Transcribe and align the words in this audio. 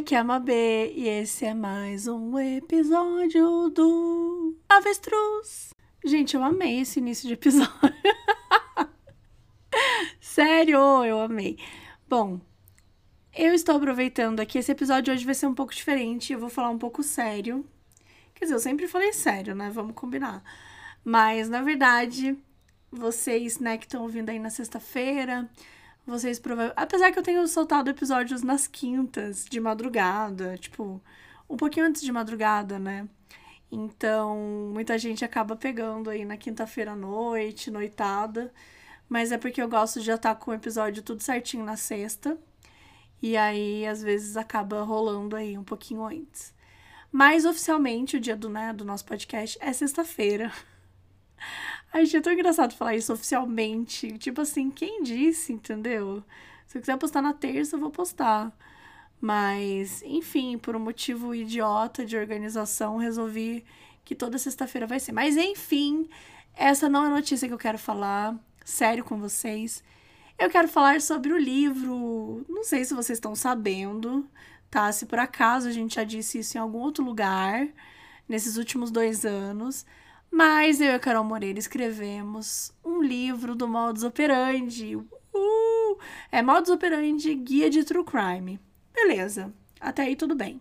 aqui 0.00 0.14
é 0.14 0.18
a 0.18 0.24
Mabê 0.24 0.94
e 0.96 1.06
esse 1.06 1.44
é 1.44 1.52
mais 1.52 2.08
um 2.08 2.38
episódio 2.38 3.68
do 3.68 4.56
Avestruz. 4.66 5.74
Gente, 6.02 6.34
eu 6.34 6.42
amei 6.42 6.80
esse 6.80 7.00
início 7.00 7.28
de 7.28 7.34
episódio. 7.34 7.70
Sério, 10.18 11.04
eu 11.04 11.20
amei. 11.20 11.58
Bom, 12.08 12.40
eu 13.36 13.52
estou 13.52 13.76
aproveitando 13.76 14.40
aqui. 14.40 14.56
Esse 14.56 14.72
episódio 14.72 15.12
hoje 15.12 15.26
vai 15.26 15.34
ser 15.34 15.46
um 15.46 15.54
pouco 15.54 15.74
diferente. 15.74 16.32
Eu 16.32 16.38
vou 16.38 16.48
falar 16.48 16.70
um 16.70 16.78
pouco 16.78 17.02
sério. 17.02 17.62
Quer 18.34 18.46
dizer, 18.46 18.54
eu 18.54 18.60
sempre 18.60 18.88
falei 18.88 19.12
sério, 19.12 19.54
né? 19.54 19.68
Vamos 19.68 19.94
combinar. 19.94 20.42
Mas, 21.04 21.50
na 21.50 21.60
verdade, 21.60 22.38
vocês, 22.90 23.58
né, 23.58 23.76
que 23.76 23.84
estão 23.84 24.02
ouvindo 24.02 24.30
aí 24.30 24.38
na 24.38 24.48
sexta-feira, 24.48 25.46
vocês 26.06 26.38
provavelmente. 26.38 26.78
Apesar 26.78 27.12
que 27.12 27.18
eu 27.18 27.22
tenho 27.22 27.46
soltado 27.48 27.90
episódios 27.90 28.42
nas 28.42 28.66
quintas, 28.66 29.44
de 29.48 29.60
madrugada, 29.60 30.56
tipo, 30.58 31.00
um 31.48 31.56
pouquinho 31.56 31.86
antes 31.86 32.02
de 32.02 32.12
madrugada, 32.12 32.78
né? 32.78 33.08
Então, 33.70 34.36
muita 34.72 34.98
gente 34.98 35.24
acaba 35.24 35.54
pegando 35.56 36.10
aí 36.10 36.24
na 36.24 36.36
quinta-feira 36.36 36.92
à 36.92 36.96
noite, 36.96 37.70
noitada. 37.70 38.52
Mas 39.08 39.32
é 39.32 39.38
porque 39.38 39.62
eu 39.62 39.68
gosto 39.68 40.00
de 40.00 40.06
já 40.06 40.14
estar 40.16 40.34
tá 40.34 40.40
com 40.40 40.50
o 40.50 40.54
episódio 40.54 41.02
tudo 41.02 41.22
certinho 41.22 41.64
na 41.64 41.76
sexta. 41.76 42.38
E 43.22 43.36
aí, 43.36 43.86
às 43.86 44.02
vezes, 44.02 44.36
acaba 44.36 44.82
rolando 44.82 45.36
aí 45.36 45.58
um 45.58 45.64
pouquinho 45.64 46.04
antes. 46.04 46.54
Mas 47.12 47.44
oficialmente 47.44 48.16
o 48.16 48.20
dia 48.20 48.36
do, 48.36 48.48
né, 48.48 48.72
do 48.72 48.84
nosso 48.84 49.04
podcast 49.04 49.58
é 49.60 49.72
sexta-feira. 49.72 50.52
Ai, 51.92 52.04
gente, 52.04 52.18
é 52.18 52.20
tão 52.20 52.32
engraçado 52.32 52.74
falar 52.74 52.94
isso 52.94 53.12
oficialmente. 53.12 54.16
Tipo 54.18 54.40
assim, 54.42 54.70
quem 54.70 55.02
disse, 55.02 55.52
entendeu? 55.52 56.22
Se 56.66 56.78
eu 56.78 56.80
quiser 56.80 56.96
postar 56.96 57.20
na 57.20 57.32
terça, 57.32 57.76
eu 57.76 57.80
vou 57.80 57.90
postar. 57.90 58.52
Mas, 59.20 60.02
enfim, 60.02 60.56
por 60.56 60.76
um 60.76 60.80
motivo 60.80 61.34
idiota 61.34 62.06
de 62.06 62.16
organização, 62.16 62.96
resolvi 62.96 63.64
que 64.04 64.14
toda 64.14 64.38
sexta-feira 64.38 64.86
vai 64.86 65.00
ser. 65.00 65.12
Mas, 65.12 65.36
enfim, 65.36 66.08
essa 66.54 66.88
não 66.88 67.04
é 67.04 67.06
a 67.08 67.10
notícia 67.10 67.48
que 67.48 67.54
eu 67.54 67.58
quero 67.58 67.78
falar. 67.78 68.38
Sério 68.64 69.04
com 69.04 69.18
vocês. 69.18 69.82
Eu 70.38 70.48
quero 70.48 70.68
falar 70.68 71.00
sobre 71.00 71.32
o 71.32 71.38
livro. 71.38 72.44
Não 72.48 72.64
sei 72.64 72.84
se 72.84 72.94
vocês 72.94 73.18
estão 73.18 73.34
sabendo, 73.34 74.26
tá? 74.70 74.90
Se 74.92 75.06
por 75.06 75.18
acaso 75.18 75.68
a 75.68 75.72
gente 75.72 75.96
já 75.96 76.04
disse 76.04 76.38
isso 76.38 76.56
em 76.56 76.60
algum 76.60 76.78
outro 76.78 77.04
lugar 77.04 77.68
nesses 78.28 78.56
últimos 78.56 78.90
dois 78.90 79.26
anos. 79.26 79.84
Mas 80.30 80.80
eu 80.80 80.92
e 80.92 80.94
a 80.94 80.98
Carol 80.98 81.24
Moreira 81.24 81.58
escrevemos 81.58 82.72
um 82.84 83.02
livro 83.02 83.56
do 83.56 83.66
Modus 83.66 84.04
Operandi. 84.04 84.94
Uh! 84.96 85.98
É 86.30 86.40
Modus 86.40 86.70
Operandi 86.70 87.34
Guia 87.34 87.68
de 87.68 87.82
True 87.82 88.04
Crime. 88.04 88.60
Beleza, 88.94 89.52
até 89.80 90.02
aí 90.02 90.14
tudo 90.14 90.36
bem. 90.36 90.60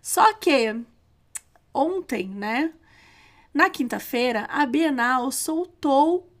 Só 0.00 0.32
que 0.34 0.80
ontem, 1.74 2.28
né? 2.28 2.72
Na 3.52 3.68
quinta-feira, 3.68 4.46
a 4.48 4.64
Bienal 4.64 5.32
soltou 5.32 6.32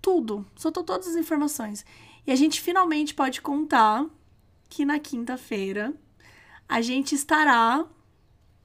tudo, 0.00 0.46
soltou 0.54 0.84
todas 0.84 1.08
as 1.08 1.16
informações. 1.16 1.84
E 2.24 2.30
a 2.30 2.36
gente 2.36 2.60
finalmente 2.60 3.12
pode 3.12 3.42
contar 3.42 4.06
que 4.68 4.84
na 4.84 5.00
quinta-feira 5.00 5.92
a 6.68 6.80
gente 6.80 7.16
estará, 7.16 7.84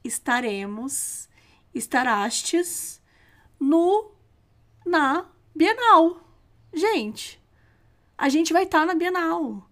estaremos, 0.04 1.28
estarastes 1.74 2.99
no 3.60 4.10
na 4.86 5.26
Bienal. 5.54 6.20
Gente, 6.72 7.40
a 8.16 8.28
gente 8.28 8.52
vai 8.52 8.64
estar 8.64 8.80
tá 8.80 8.86
na 8.86 8.94
Bienal. 8.94 9.68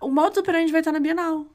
O 0.00 0.10
modus 0.10 0.38
operandi 0.38 0.70
vai 0.70 0.80
estar 0.80 0.92
tá 0.92 0.98
na 0.98 1.02
Bienal. 1.02 1.46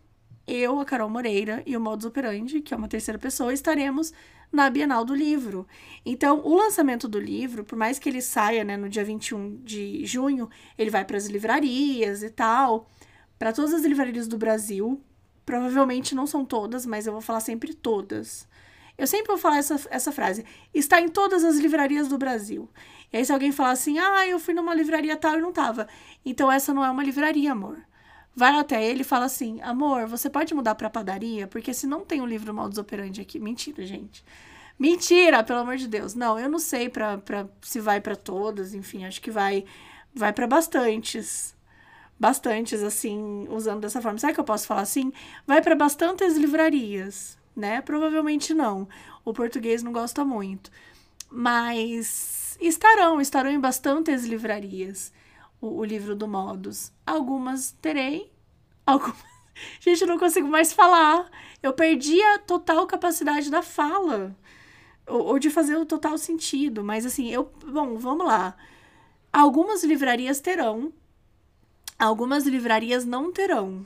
Eu, 0.46 0.80
a 0.80 0.86
Carol 0.86 1.10
Moreira 1.10 1.64
e 1.66 1.78
o 1.78 1.80
modus 1.80 2.06
operandi, 2.06 2.60
que 2.60 2.74
é 2.74 2.78
uma 2.78 2.88
terceira 2.88 3.20
pessoa, 3.20 3.54
estaremos 3.54 4.12
na 4.52 4.70
Bienal 4.70 5.06
do 5.06 5.14
Livro. 5.14 5.68
Então, 6.04 6.42
o 6.44 6.56
lançamento 6.56 7.08
do 7.08 7.20
livro, 7.20 7.64
por 7.64 7.78
mais 7.78 8.00
que 8.00 8.10
ele 8.10 8.22
saia 8.22 8.64
né, 8.64 8.76
no 8.76 8.90
dia 8.90 9.04
21 9.04 9.62
de 9.64 10.04
junho, 10.06 10.50
ele 10.78 10.90
vai 10.90 11.06
para 11.06 11.18
as 11.18 11.28
livrarias 11.28 12.24
e 12.24 12.32
tal, 12.32 12.90
para 13.38 13.54
todas 13.54 13.74
as 13.74 13.84
livrarias 13.84 14.28
do 14.28 14.38
Brasil. 14.38 15.00
Provavelmente 15.46 16.16
não 16.16 16.26
são 16.26 16.44
todas, 16.44 16.86
mas 16.86 17.06
eu 17.06 17.14
vou 17.14 17.22
falar 17.22 17.42
sempre 17.42 17.74
todas. 17.74 18.48
Eu 19.00 19.08
sempre 19.08 19.28
vou 19.28 19.38
falar 19.38 19.60
essa, 19.60 19.80
essa 19.90 20.12
frase. 20.12 20.46
Está 20.74 21.00
em 21.00 21.08
todas 21.08 21.46
as 21.46 21.56
livrarias 21.58 22.10
do 22.10 22.18
Brasil. 22.18 22.70
E 23.14 23.18
aí, 23.18 23.26
se 23.26 23.32
alguém 23.32 23.50
falar 23.50 23.72
assim, 23.72 23.98
ah, 23.98 24.28
eu 24.28 24.38
fui 24.38 24.54
numa 24.54 24.76
livraria 24.76 25.16
tal 25.16 25.38
e 25.38 25.42
não 25.42 25.54
tava. 25.54 25.88
Então, 26.26 26.52
essa 26.52 26.74
não 26.74 26.84
é 26.84 26.90
uma 26.92 27.02
livraria, 27.02 27.54
amor. 27.54 27.80
Vai 28.36 28.60
até 28.60 28.86
ele 28.86 29.02
e 29.02 29.06
fala 29.06 29.24
assim, 29.24 29.62
amor, 29.62 30.06
você 30.06 30.30
pode 30.30 30.54
mudar 30.54 30.76
pra 30.76 30.90
padaria? 30.90 31.48
Porque 31.48 31.74
se 31.74 31.88
não 31.88 32.02
tem 32.02 32.20
um 32.20 32.26
livro 32.26 32.54
Modus 32.54 32.78
Operandi 32.78 33.22
aqui. 33.22 33.40
Mentira, 33.40 33.86
gente. 33.86 34.22
Mentira, 34.78 35.44
pelo 35.46 35.60
amor 35.60 35.78
de 35.78 35.88
Deus. 35.88 36.14
Não, 36.14 36.38
eu 36.38 36.50
não 36.50 36.60
sei 36.60 36.90
pra, 36.90 37.18
pra, 37.20 37.48
se 37.62 37.80
vai 37.80 38.02
para 38.02 38.18
todas, 38.18 38.74
enfim, 38.74 39.06
acho 39.06 39.22
que 39.22 39.32
vai 39.32 39.64
vai 40.14 40.34
para 40.34 40.46
bastantes. 40.46 41.56
Bastantes, 42.20 42.84
assim, 42.84 43.48
usando 43.50 43.80
dessa 43.82 44.02
forma. 44.02 44.20
Sabe 44.20 44.34
que 44.34 44.40
eu 44.42 44.44
posso 44.44 44.68
falar 44.68 44.82
assim? 44.82 45.14
Vai 45.48 45.62
para 45.62 45.74
bastantes 45.76 46.36
livrarias 46.36 47.39
né? 47.60 47.82
Provavelmente 47.82 48.54
não. 48.54 48.88
O 49.24 49.34
português 49.34 49.84
não 49.84 49.92
gosta 49.92 50.26
muito. 50.26 50.72
Mas 51.30 52.58
estarão, 52.60 53.22
estarão 53.22 53.52
em 53.52 53.60
bastantes 53.60 54.26
livrarias 54.26 55.14
o, 55.62 55.80
o 55.80 55.84
livro 55.84 56.16
do 56.16 56.28
Modus. 56.28 56.92
Algumas 57.06 57.72
terei, 57.82 58.32
algumas. 58.86 59.30
Gente, 59.80 60.02
eu 60.02 60.08
não 60.08 60.18
consigo 60.18 60.48
mais 60.48 60.72
falar. 60.72 61.30
Eu 61.62 61.74
perdi 61.74 62.22
a 62.22 62.40
total 62.40 62.88
capacidade 62.88 63.52
da 63.52 63.62
fala. 63.62 64.36
Ou, 65.06 65.26
ou 65.26 65.40
de 65.40 65.50
fazer 65.50 65.76
o 65.76 65.86
total 65.86 66.18
sentido. 66.18 66.84
Mas 66.84 67.06
assim, 67.06 67.30
eu. 67.30 67.52
Bom, 67.66 67.98
vamos 67.98 68.26
lá. 68.26 68.56
Algumas 69.32 69.84
livrarias 69.84 70.40
terão, 70.40 70.92
algumas 72.00 72.48
livrarias 72.48 73.06
não 73.06 73.32
terão. 73.32 73.86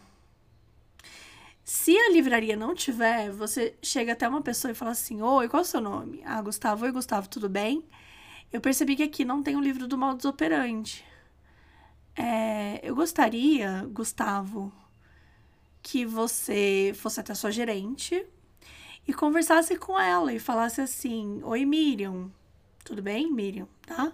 Se 1.63 1.97
a 1.97 2.09
livraria 2.11 2.57
não 2.57 2.75
tiver, 2.75 3.31
você 3.31 3.73
chega 3.81 4.11
até 4.11 4.27
uma 4.27 4.41
pessoa 4.41 4.71
e 4.71 4.75
fala 4.75 4.91
assim: 4.91 5.21
Oi, 5.21 5.47
qual 5.47 5.61
é 5.61 5.65
o 5.65 5.67
seu 5.67 5.79
nome? 5.79 6.21
Ah, 6.25 6.41
Gustavo. 6.41 6.83
Oi, 6.83 6.91
Gustavo, 6.91 7.29
tudo 7.29 7.47
bem? 7.47 7.83
Eu 8.51 8.59
percebi 8.59 8.95
que 8.97 9.03
aqui 9.03 9.23
não 9.23 9.41
tem 9.41 9.55
o 9.55 9.59
um 9.59 9.61
livro 9.61 9.87
do 9.87 9.97
modus 9.97 10.25
operandi. 10.25 11.05
É, 12.15 12.79
eu 12.83 12.93
gostaria, 12.95 13.87
Gustavo, 13.91 14.71
que 15.81 16.05
você 16.05 16.93
fosse 16.95 17.19
até 17.19 17.31
a 17.31 17.35
sua 17.35 17.51
gerente 17.51 18.25
e 19.07 19.13
conversasse 19.13 19.77
com 19.77 19.97
ela 19.99 20.33
e 20.33 20.39
falasse 20.39 20.81
assim: 20.81 21.41
Oi, 21.43 21.65
Miriam. 21.65 22.29
Tudo 22.83 23.01
bem, 23.01 23.31
Miriam? 23.31 23.67
Tá? 23.87 24.11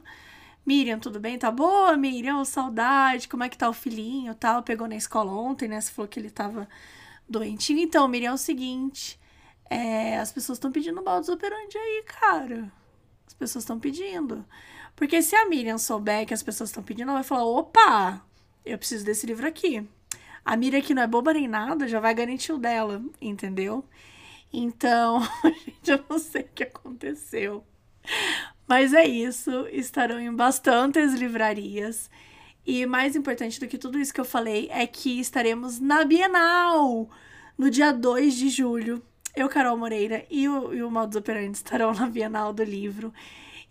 Miriam, 0.63 0.99
tudo 0.99 1.19
bem? 1.19 1.39
Tá 1.39 1.49
boa, 1.49 1.97
Miriam? 1.97 2.45
Saudade, 2.45 3.27
como 3.27 3.43
é 3.43 3.49
que 3.49 3.57
tá 3.57 3.67
o 3.67 3.73
filhinho? 3.73 4.35
Tal? 4.35 4.61
Pegou 4.61 4.87
na 4.87 4.95
escola 4.95 5.31
ontem, 5.31 5.67
né? 5.67 5.81
Você 5.81 5.91
falou 5.91 6.07
que 6.07 6.19
ele 6.19 6.29
tava 6.29 6.67
doentinho. 7.29 7.79
Então, 7.79 8.07
Miriam, 8.07 8.31
é 8.31 8.33
o 8.33 8.37
seguinte: 8.37 9.19
é, 9.69 10.17
as 10.17 10.31
pessoas 10.31 10.57
estão 10.57 10.71
pedindo 10.71 11.03
modus 11.03 11.29
operandi 11.29 11.77
aí, 11.77 12.03
cara. 12.05 12.71
As 13.27 13.33
pessoas 13.33 13.63
estão 13.63 13.79
pedindo. 13.79 14.45
Porque 14.95 15.21
se 15.21 15.35
a 15.35 15.47
Miriam 15.47 15.77
souber 15.77 16.25
que 16.25 16.33
as 16.33 16.43
pessoas 16.43 16.69
estão 16.69 16.83
pedindo, 16.83 17.09
ela 17.09 17.19
vai 17.19 17.23
falar: 17.23 17.45
opa, 17.45 18.25
eu 18.65 18.77
preciso 18.77 19.05
desse 19.05 19.25
livro 19.25 19.47
aqui. 19.47 19.87
A 20.43 20.57
Miriam, 20.57 20.81
que 20.81 20.93
não 20.93 21.03
é 21.03 21.07
boba 21.07 21.33
nem 21.33 21.47
nada, 21.47 21.87
já 21.87 21.99
vai 21.99 22.13
garantir 22.13 22.51
o 22.51 22.57
dela, 22.57 23.01
entendeu? 23.21 23.85
Então, 24.51 25.21
gente, 25.45 25.91
eu 25.91 26.03
não 26.09 26.17
sei 26.17 26.41
o 26.41 26.49
que 26.55 26.63
aconteceu. 26.63 27.63
Mas 28.67 28.93
é 28.93 29.05
isso, 29.05 29.67
estarão 29.71 30.19
em 30.19 30.33
bastantes 30.33 31.13
livrarias. 31.13 32.09
E 32.69 32.85
mais 32.85 33.15
importante 33.15 33.59
do 33.59 33.67
que 33.67 33.79
tudo 33.79 33.97
isso 33.97 34.13
que 34.13 34.21
eu 34.21 34.25
falei 34.25 34.69
é 34.71 34.85
que 34.85 35.19
estaremos 35.19 35.79
na 35.79 36.05
Bienal 36.05 37.09
no 37.57 37.67
dia 37.67 37.91
2 37.91 38.35
de 38.35 38.47
julho. 38.47 39.01
Eu, 39.35 39.49
Carol 39.49 39.75
Moreira 39.75 40.23
e 40.29 40.47
o, 40.47 40.71
e 40.71 40.83
o 40.83 40.91
Modus 40.91 41.15
Operandi 41.15 41.57
estarão 41.57 41.91
na 41.95 42.05
Bienal 42.05 42.53
do 42.53 42.63
livro. 42.63 43.11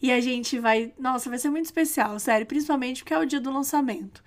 E 0.02 0.10
a 0.10 0.20
gente 0.20 0.58
vai. 0.58 0.92
Nossa, 0.98 1.30
vai 1.30 1.38
ser 1.38 1.48
muito 1.48 1.66
especial, 1.66 2.18
sério. 2.18 2.44
Principalmente 2.44 3.04
porque 3.04 3.14
é 3.14 3.18
o 3.20 3.24
dia 3.24 3.40
do 3.40 3.52
lançamento. 3.52 4.20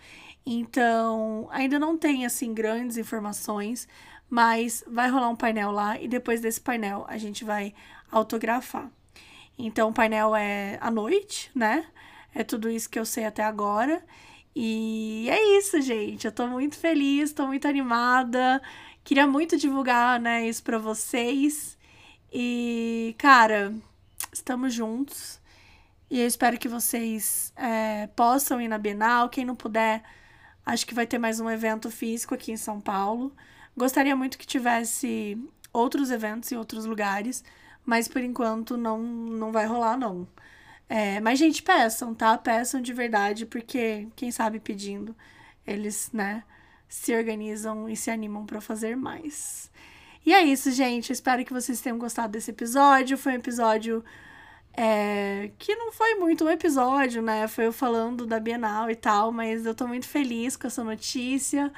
Então, 0.46 1.50
ainda 1.52 1.78
não 1.78 1.98
tem, 1.98 2.26
assim, 2.26 2.54
grandes 2.54 2.96
informações. 2.96 3.90
Mas 4.30 4.86
vai 4.88 5.10
rolar 5.10 5.28
um 5.28 5.36
painel 5.36 5.72
lá. 5.72 6.00
E 6.00 6.08
depois 6.08 6.40
desse 6.40 6.62
painel, 6.62 7.06
a 7.10 7.18
gente 7.18 7.44
vai 7.44 7.74
autografar. 8.10 8.90
Então, 9.58 9.90
o 9.90 9.94
painel 9.94 10.34
é 10.34 10.78
à 10.80 10.90
noite, 10.90 11.52
né? 11.54 11.86
É 12.34 12.42
tudo 12.42 12.70
isso 12.70 12.90
que 12.90 12.98
eu 12.98 13.06
sei 13.06 13.26
até 13.26 13.44
agora. 13.44 14.02
E 14.56 15.28
é 15.30 15.58
isso, 15.58 15.82
gente. 15.82 16.26
Eu 16.26 16.32
tô 16.32 16.48
muito 16.48 16.78
feliz, 16.78 17.34
tô 17.34 17.48
muito 17.48 17.68
animada. 17.68 18.62
Queria 19.04 19.26
muito 19.26 19.58
divulgar, 19.58 20.20
né, 20.20 20.48
isso 20.48 20.64
para 20.64 20.78
vocês. 20.78 21.78
E, 22.32 23.16
cara, 23.18 23.74
estamos 24.32 24.74
juntos. 24.74 25.40
E 26.10 26.20
eu 26.20 26.28
espero 26.28 26.58
que 26.58 26.68
vocês 26.68 27.54
é, 27.56 28.08
possam 28.08 28.62
ir 28.62 28.68
na 28.68 28.78
Bienal. 28.78 29.30
Quem 29.30 29.46
não 29.46 29.56
puder, 29.56 30.04
acho 30.66 30.86
que 30.86 30.94
vai 30.94 31.08
ter 31.08 31.18
mais 31.18 31.40
um 31.40 31.50
evento 31.50 31.90
físico 31.90 32.36
aqui 32.36 32.52
em 32.52 32.58
São 32.58 32.80
Paulo. 32.82 33.34
Gostaria 33.76 34.16
muito 34.16 34.38
que 34.38 34.46
tivesse 34.46 35.38
outros 35.74 36.12
eventos 36.12 36.52
em 36.52 36.58
outros 36.58 36.86
lugares, 36.86 37.44
mas 37.86 38.08
por 38.08 38.22
enquanto 38.22 38.78
não, 38.78 39.00
não 39.00 39.52
vai 39.52 39.66
rolar, 39.66 39.98
não. 39.98 40.28
É, 40.94 41.22
mas, 41.22 41.40
gente, 41.40 41.64
peçam, 41.64 42.14
tá? 42.14 42.38
Peçam 42.38 42.82
de 42.82 42.92
verdade, 42.92 43.46
porque 43.46 44.10
quem 44.14 44.30
sabe 44.30 44.60
pedindo, 44.60 45.16
eles, 45.66 46.12
né, 46.12 46.44
se 46.90 47.16
organizam 47.16 47.88
e 47.88 47.96
se 47.96 48.12
animam 48.12 48.46
para 48.46 48.60
fazer 48.60 48.98
mais. 48.98 49.72
E 50.26 50.34
é 50.34 50.42
isso, 50.44 50.70
gente. 50.72 51.14
Espero 51.14 51.46
que 51.46 51.54
vocês 51.54 51.80
tenham 51.80 51.98
gostado 51.98 52.34
desse 52.34 52.52
episódio. 52.52 53.18
Foi 53.18 53.32
um 53.32 53.36
episódio 53.36 54.04
é, 54.74 55.52
que 55.58 55.74
não 55.76 55.94
foi 55.94 56.16
muito 56.16 56.44
um 56.44 56.50
episódio, 56.50 57.22
né? 57.22 57.48
Foi 57.48 57.68
eu 57.68 57.74
falando 57.74 58.28
da 58.28 58.38
Bienal 58.38 58.92
e 58.92 58.96
tal, 58.96 59.32
mas 59.32 59.66
eu 59.66 59.74
tô 59.74 59.88
muito 59.88 60.08
feliz 60.10 60.58
com 60.58 60.68
essa 60.68 60.84
notícia. 60.84 61.72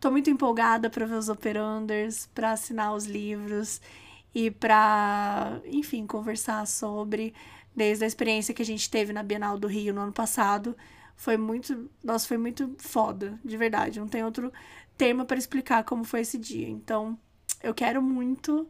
Tô 0.00 0.10
muito 0.10 0.28
empolgada 0.28 0.90
para 0.90 1.06
ver 1.06 1.14
os 1.14 1.28
operanders, 1.28 2.26
para 2.34 2.50
assinar 2.52 2.92
os 2.94 3.06
livros 3.06 3.80
e 4.34 4.50
para, 4.50 5.60
enfim, 5.66 6.04
conversar 6.04 6.66
sobre 6.66 7.32
desde 7.76 8.04
a 8.04 8.06
experiência 8.06 8.54
que 8.54 8.62
a 8.62 8.66
gente 8.66 8.90
teve 8.90 9.12
na 9.12 9.22
Bienal 9.22 9.58
do 9.58 9.68
Rio 9.68 9.92
no 9.92 10.00
ano 10.00 10.12
passado. 10.12 10.74
Foi 11.14 11.36
muito, 11.36 11.90
nossa, 12.02 12.26
foi 12.26 12.38
muito 12.38 12.74
foda, 12.78 13.38
de 13.44 13.56
verdade. 13.56 14.00
Não 14.00 14.08
tem 14.08 14.24
outro 14.24 14.52
termo 14.96 15.26
para 15.26 15.36
explicar 15.36 15.84
como 15.84 16.02
foi 16.02 16.20
esse 16.20 16.38
dia. 16.38 16.68
Então, 16.68 17.18
eu 17.62 17.74
quero 17.74 18.00
muito 18.00 18.68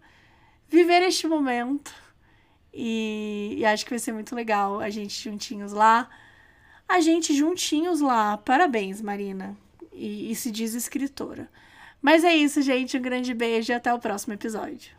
viver 0.68 1.02
este 1.02 1.28
momento 1.28 1.94
e, 2.72 3.54
e 3.58 3.64
acho 3.64 3.84
que 3.84 3.90
vai 3.90 3.98
ser 3.98 4.12
muito 4.12 4.34
legal 4.34 4.80
a 4.80 4.90
gente 4.90 5.22
juntinhos 5.22 5.72
lá. 5.72 6.08
A 6.88 7.00
gente 7.00 7.34
juntinhos 7.34 8.00
lá. 8.00 8.36
Parabéns, 8.36 9.00
Marina. 9.00 9.56
E, 9.92 10.30
e 10.30 10.34
se 10.34 10.50
diz 10.50 10.74
escritora. 10.74 11.48
Mas 12.02 12.24
é 12.24 12.34
isso, 12.34 12.60
gente. 12.60 12.98
Um 12.98 13.02
grande 13.02 13.32
beijo 13.34 13.72
e 13.72 13.74
até 13.74 13.92
o 13.92 13.98
próximo 13.98 14.34
episódio. 14.34 14.96